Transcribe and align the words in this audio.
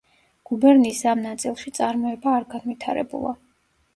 გუბერნიის 0.51 1.01
ამ 1.11 1.19
ნაწილში 1.25 1.73
წარმოება 1.79 2.33
არ 2.39 2.47
განვითარებულა. 2.53 3.37